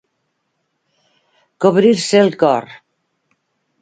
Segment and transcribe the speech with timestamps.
[1.65, 2.71] Cobrir-se el cor.